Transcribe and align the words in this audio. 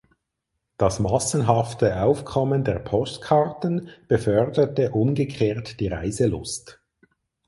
Das 0.79 0.99
massenhafte 0.99 2.01
Aufkommen 2.01 2.63
der 2.63 2.79
Postkarten 2.79 3.89
beförderte 4.07 4.93
umgekehrt 4.93 5.79
die 5.79 5.89
Reiselust. 5.89 6.81